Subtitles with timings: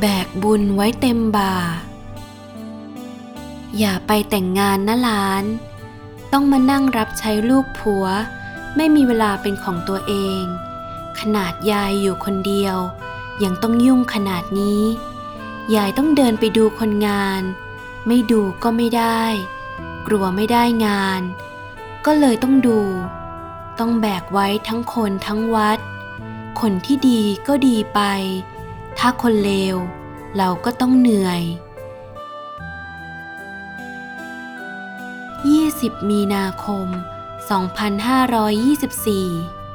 [0.00, 1.54] แบกบุญไว้เต็มบ่า
[3.78, 5.44] อย่าไปแต่งงานนะหลาน
[6.32, 8.04] ต้องมานั่งรับใช้ลูกผัว
[8.76, 10.42] ไม่มีเวลาเป็นของตัวเอง
[11.20, 12.76] ขนาดยายอยู่คนเดียว
[13.44, 14.82] ยังต้องยุ่งขนาดนี้
[15.74, 17.42] ยายต้องเดินไปดูคนงาน
[18.06, 19.22] ไม่ดูก็ไม่ได้
[20.06, 21.20] กลัวไม่ได้งาน
[22.06, 22.80] ก็เลยต้องดู
[23.78, 25.78] ต้องแบกไว้ทั้งคนทั้งวัด
[26.60, 28.00] คนที่ดีก็ดีไป
[29.08, 29.76] ถ้าคนเลว
[30.36, 31.42] เราก็ต้องเหนื่อย
[35.16, 36.86] 20 มีนาคม
[37.46, 39.65] 2524